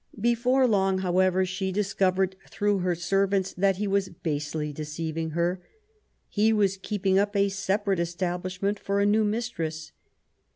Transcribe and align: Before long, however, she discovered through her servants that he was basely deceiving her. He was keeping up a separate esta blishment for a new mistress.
Before 0.19 0.65
long, 0.65 0.97
however, 1.05 1.45
she 1.45 1.71
discovered 1.71 2.35
through 2.49 2.79
her 2.79 2.95
servants 2.95 3.53
that 3.53 3.75
he 3.75 3.85
was 3.85 4.09
basely 4.09 4.73
deceiving 4.73 5.29
her. 5.37 5.61
He 6.27 6.51
was 6.51 6.77
keeping 6.77 7.19
up 7.19 7.35
a 7.35 7.49
separate 7.49 7.99
esta 7.99 8.39
blishment 8.43 8.79
for 8.79 8.99
a 8.99 9.05
new 9.05 9.23
mistress. 9.23 9.91